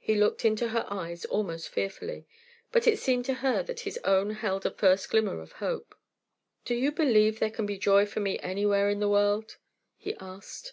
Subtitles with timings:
[0.00, 2.26] He looked into her eyes almost fearfully,
[2.72, 5.94] but it seemed to her that his own held a first glimmer of hope.
[6.64, 9.58] "Do you believe there can be joy for me anywhere in the world?"
[9.96, 10.72] he asked.